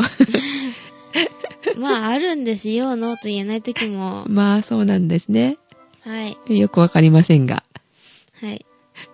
[1.77, 4.25] まあ、あるんですよ、ノーと言えない時も。
[4.27, 5.57] まあ、そうなんですね。
[6.03, 6.59] はい。
[6.59, 7.63] よくわかりませんが。
[8.41, 8.65] はい。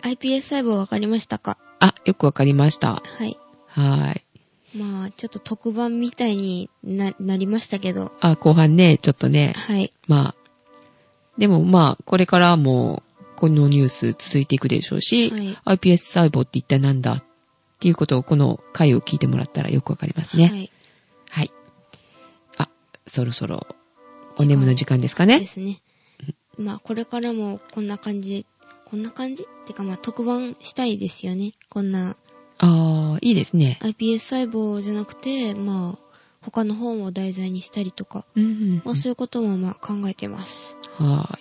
[0.04, 1.58] iPS 細胞わかりましたか？
[1.80, 3.04] あ、よくわかりました。
[3.06, 3.38] はい。
[3.68, 4.22] はーい。
[4.78, 9.54] まあ、ちょっと特番みたいにな、なりましたけど、あ、後半ね、ちょっとね。
[9.56, 9.92] はい。
[10.08, 10.36] まあ。
[11.38, 13.04] でもまあ、これからも、
[13.38, 17.24] このニュース続いていくでしょうし、はい iPS 細胞って一体なんだっ
[17.80, 20.48] ていうことをこの回を聞いてもらったらよくわかりますね。
[20.48, 20.72] はい。
[21.30, 21.52] はい。
[22.58, 22.70] あ、
[23.06, 23.68] そろそろ
[24.40, 25.46] お眠の時間ですかねで。
[25.46, 25.80] すね。
[26.58, 28.46] まあ、これからもこんな感じで、
[28.86, 31.54] こんな感じってかまあ、特番したいですよね。
[31.70, 32.16] こんな
[32.58, 33.78] ああ、いいですね。
[33.82, 36.08] iPS 細胞じゃなくて、まあ、
[36.42, 40.78] 他の本を題材にしたりとか、うんうんうんまあ、そういうこともまあ考えてます。
[40.98, 41.38] は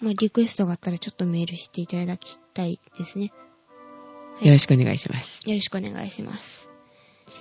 [0.00, 3.32] まあ、リクエストがあったらちょっとメールしていただきたいですね。
[4.40, 4.46] ーい。
[4.46, 5.40] よろしくお願いします。
[5.48, 6.68] よろしくお願いします。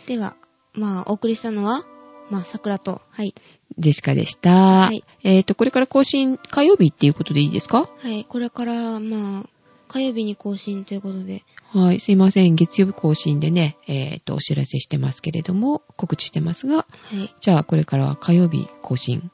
[0.07, 0.35] では、
[0.73, 1.83] まあ、お送りしたのは、
[2.29, 3.33] まあ、桜と、はい。
[3.77, 4.51] ジェシカでした。
[4.51, 7.87] はいえっ、と、これから更新火曜日っていうことでいいですか？
[7.99, 9.43] はい、これから、まあ、
[9.87, 12.55] 火曜日に更新ということで、はい、すいません。
[12.55, 17.29] 月曜日更新でね、えっ、と、お知らせしてますけれども、告知してますが、はい。
[17.39, 19.19] じゃあ、これからは火曜日更新。
[19.19, 19.31] うん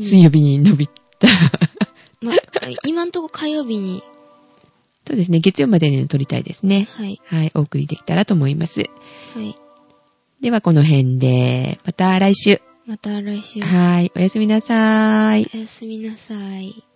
[0.00, 0.92] 水曜日に伸びた。
[1.28, 1.70] まあ、
[2.84, 4.02] 今んとこ火曜日に、
[5.06, 6.88] そうですね、月曜までに撮りたいですね。
[6.96, 8.80] はい、はい、お送りできたらと思います。
[8.80, 9.54] はい。
[10.40, 12.60] では、この辺で、また来週。
[12.86, 15.50] また来週、はい、おやすみなさーい。
[15.54, 16.93] おやすみなさい。